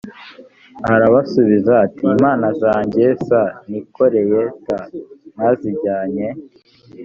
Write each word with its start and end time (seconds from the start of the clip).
arabasubiza 0.93 1.71
ati 1.85 2.03
imana 2.15 2.47
zanjye 2.61 3.05
s 3.25 3.27
nikoreye 3.71 4.41
t 4.63 4.67
mwazijyanye 5.33 6.27